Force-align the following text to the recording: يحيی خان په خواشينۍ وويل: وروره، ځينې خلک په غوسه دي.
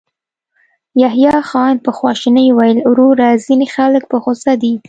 يحيی 1.03 1.31
خان 1.49 1.75
په 1.85 1.91
خواشينۍ 1.97 2.47
وويل: 2.53 2.77
وروره، 2.91 3.27
ځينې 3.45 3.67
خلک 3.75 4.03
په 4.11 4.17
غوسه 4.23 4.53
دي. 4.61 4.73